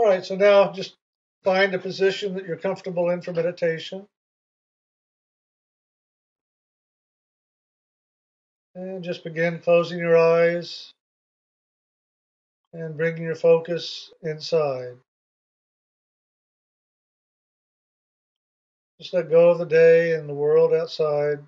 [0.00, 0.96] All right, so now just
[1.44, 4.06] find a position that you're comfortable in for meditation.
[8.74, 10.90] And just begin closing your eyes
[12.72, 14.96] and bringing your focus inside.
[19.02, 21.40] Just let go of the day and the world outside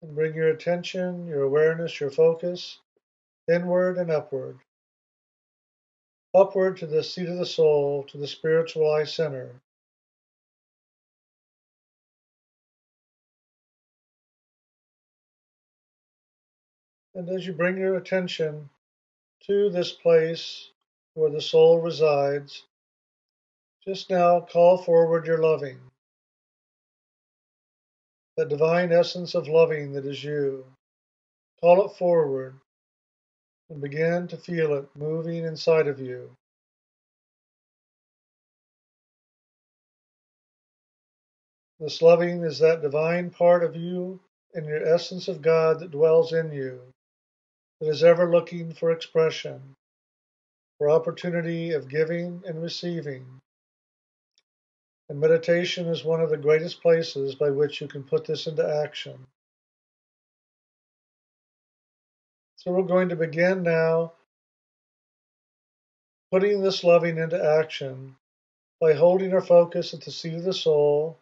[0.00, 2.78] and bring your attention, your awareness, your focus
[3.46, 4.58] inward and upward.
[6.34, 9.50] Upward to the seat of the soul, to the spiritual eye center.
[17.14, 18.70] And as you bring your attention
[19.46, 20.70] to this place
[21.12, 22.64] where the soul resides,
[23.86, 25.78] just now call forward your loving,
[28.38, 30.64] that divine essence of loving that is you.
[31.60, 32.58] Call it forward
[33.70, 36.36] and begin to feel it moving inside of you.
[41.80, 44.20] This loving is that divine part of you
[44.54, 46.80] and your essence of God that dwells in you
[47.80, 49.74] that is ever looking for expression,
[50.78, 53.26] for opportunity of giving and receiving.
[55.08, 58.64] And meditation is one of the greatest places by which you can put this into
[58.64, 59.26] action.
[62.64, 64.12] So we're going to begin now
[66.30, 68.14] putting this loving into action
[68.80, 71.18] by holding our focus at the seat of the soul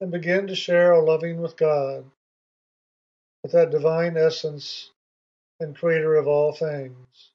[0.00, 2.04] and begin to share our loving with God,
[3.44, 4.90] with that divine essence
[5.60, 7.30] and creator of all things.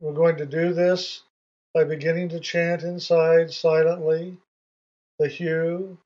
[0.00, 1.24] We're going to do this
[1.74, 4.38] by beginning to chant inside silently
[5.18, 5.98] the HU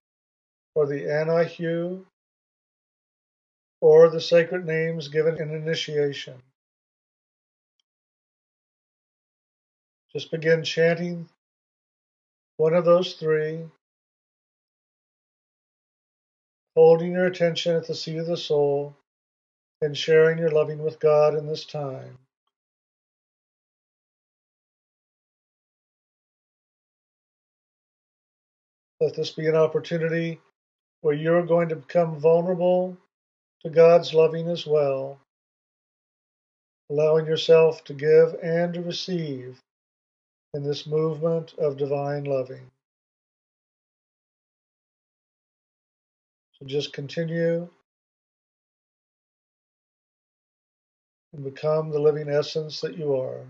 [0.75, 2.05] or the Ani-HU
[3.81, 6.35] or the sacred names given in initiation.
[10.13, 11.29] Just begin chanting
[12.57, 13.65] one of those three
[16.75, 18.97] holding your attention at the seat of the soul
[19.83, 22.19] and sharing your loving with God in this time.
[29.01, 30.41] Let this be an opportunity
[31.03, 32.97] where you're going to become vulnerable
[33.63, 35.21] to God's loving as well,
[36.91, 39.61] allowing yourself to give and to receive
[40.55, 42.71] in this movement of divine loving.
[46.59, 47.69] So just continue
[51.33, 53.45] and become the living essence that you are.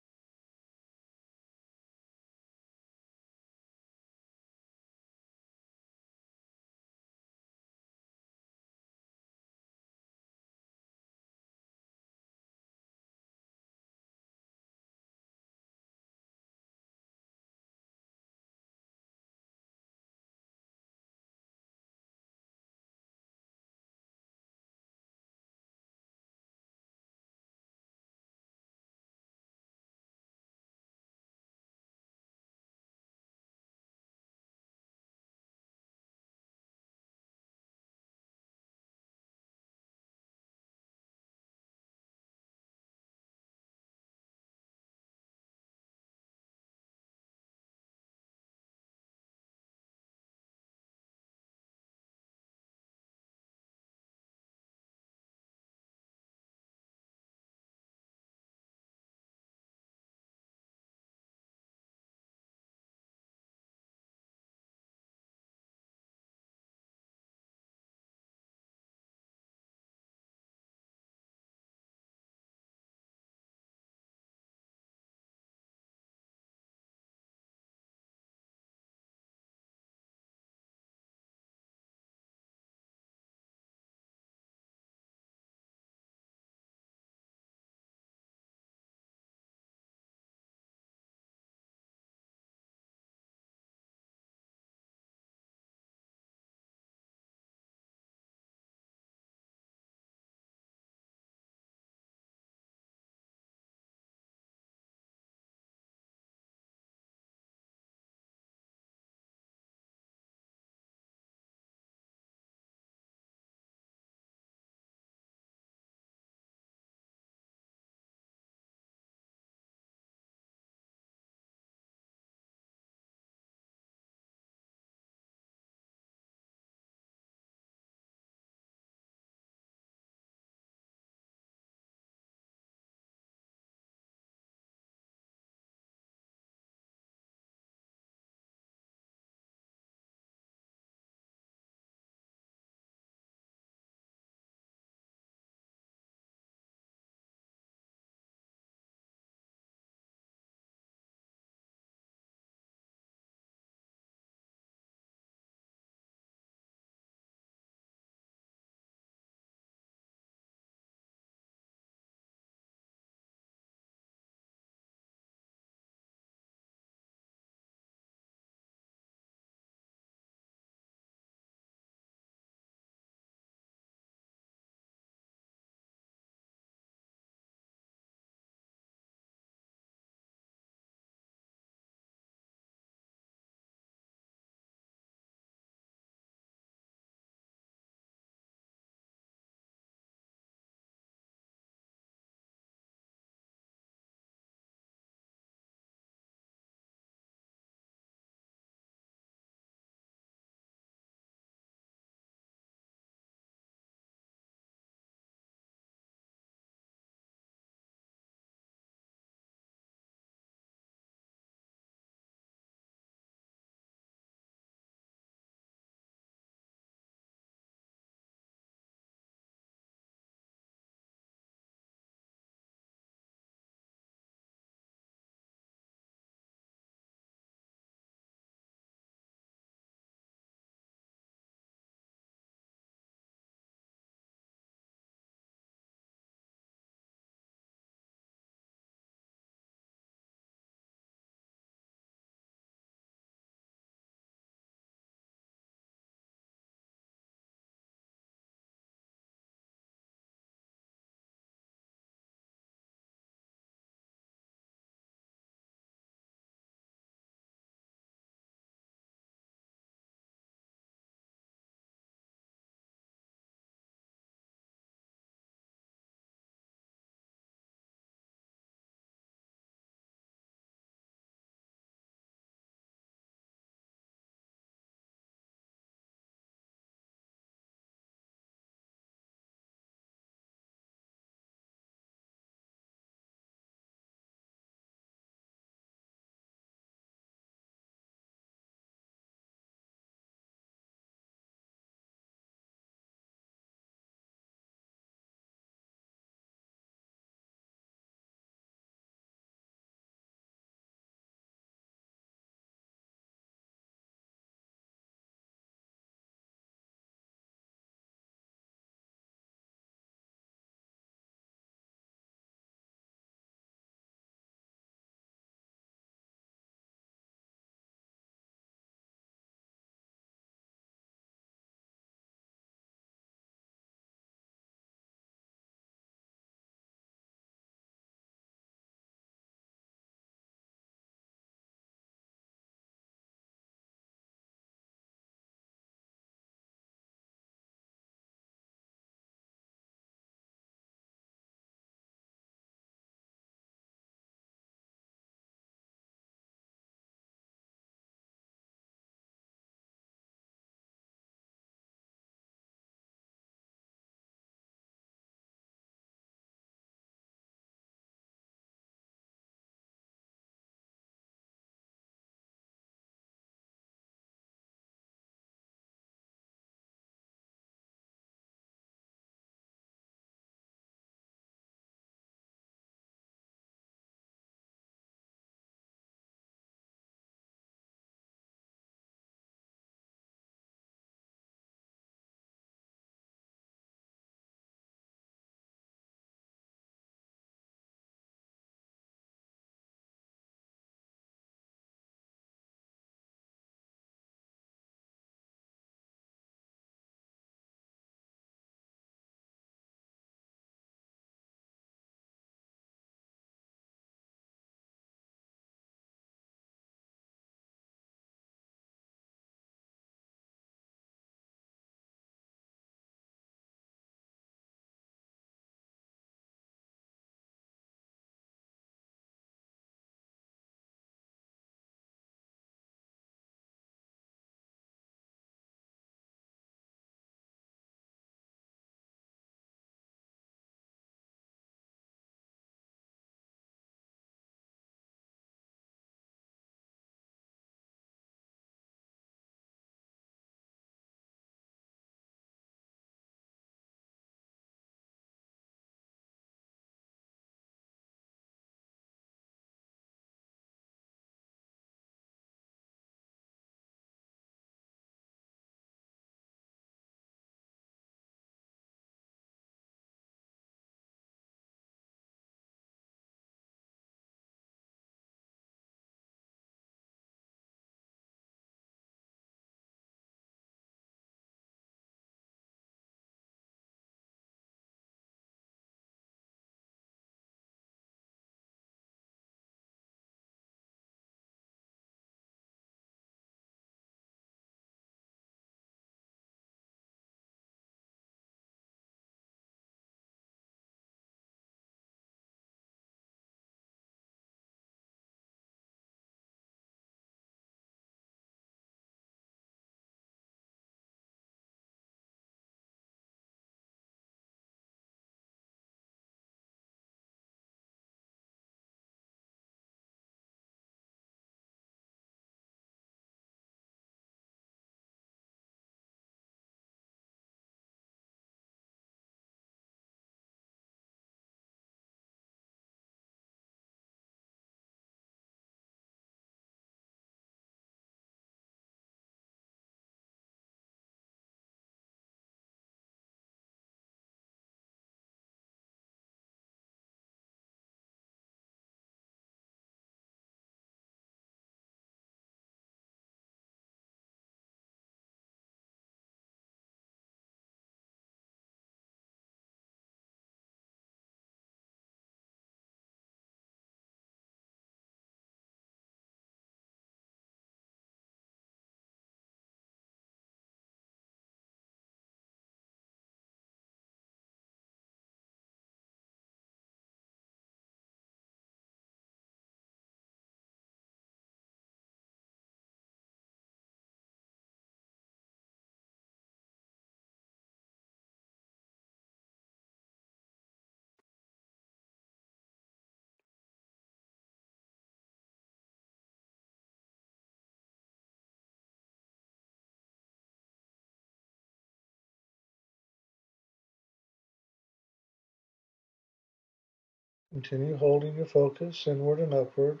[597.52, 600.00] Continue holding your focus inward and upward.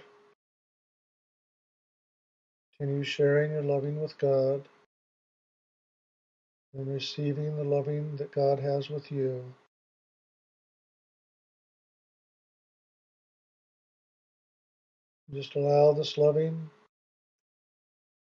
[2.78, 4.68] Continue sharing your loving with God
[6.74, 9.42] and receiving the loving that God has with you.
[15.32, 16.70] Just allow this loving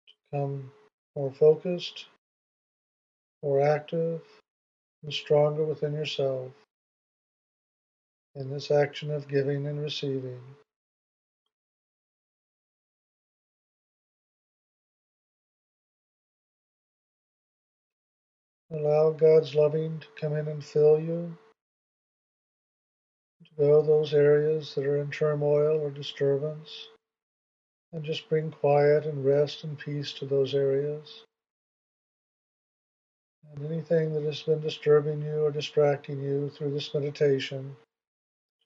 [0.07, 0.71] to come
[1.15, 2.07] more focused,
[3.41, 4.21] more active,
[5.01, 6.51] and stronger within yourself
[8.35, 10.41] in this action of giving and receiving.
[18.71, 21.37] Allow God's loving to come in and fill you,
[23.45, 26.87] to go those areas that are in turmoil or disturbance,
[27.91, 31.23] and just bring quiet and rest and peace to those areas.
[33.55, 37.75] And anything that has been disturbing you or distracting you through this meditation,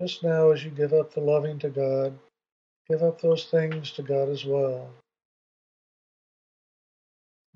[0.02, 2.18] just now as you give up the loving to God,
[2.90, 4.90] give up those things to God as well.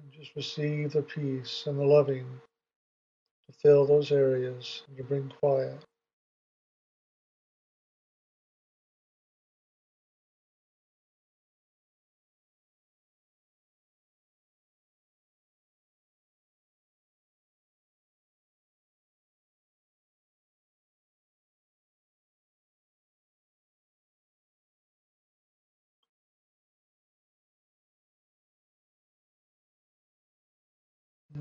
[0.01, 2.25] And just receive the peace and the loving
[3.47, 5.83] to fill those areas and to bring quiet.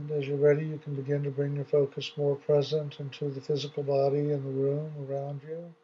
[0.01, 3.41] And as you're ready, you can begin to bring your focus more present into the
[3.41, 5.75] physical body and the room around you.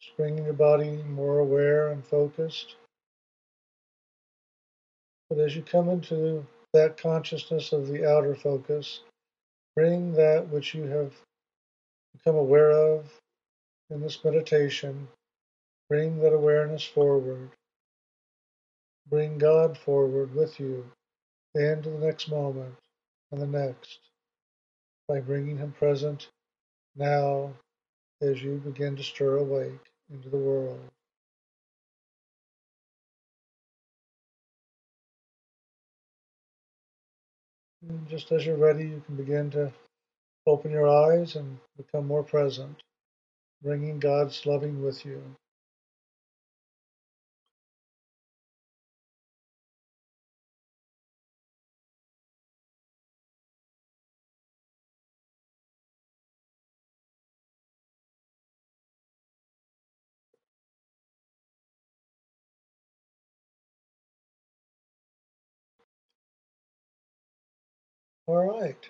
[0.00, 2.74] Just bringing your body more aware and focused.
[5.28, 9.02] But as you come into that consciousness of the outer focus,
[9.76, 11.14] bring that which you have
[12.12, 13.08] become aware of
[13.88, 15.06] in this meditation,
[15.88, 17.50] bring that awareness forward.
[19.08, 20.90] Bring God forward with you
[21.54, 22.74] into the next moment
[23.32, 23.98] and the next
[25.08, 26.28] by bringing Him present
[26.96, 27.52] now
[28.22, 30.80] as you begin to stir awake into the world.
[37.88, 39.72] And just as you're ready, you can begin to
[40.46, 42.82] open your eyes and become more present,
[43.62, 45.22] bringing God's loving with you.
[68.30, 68.88] All right.